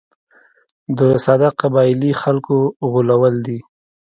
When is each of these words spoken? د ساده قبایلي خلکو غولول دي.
د 0.97 0.99
ساده 1.25 1.49
قبایلي 1.61 2.11
خلکو 2.21 2.55
غولول 2.91 3.35
دي. 3.47 3.59